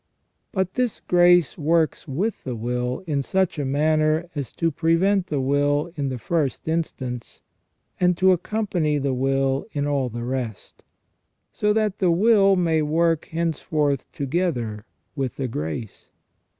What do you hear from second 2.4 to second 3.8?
the will in such a